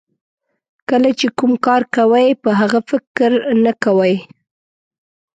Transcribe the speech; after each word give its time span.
کله 0.89 1.09
چې 1.19 1.27
کوم 1.37 1.51
کار 1.65 1.81
کوئ 1.95 2.29
په 2.43 2.49
هغه 2.59 2.79
فکر 2.91 3.31
نه 3.63 3.71
کوئ. 3.83 4.15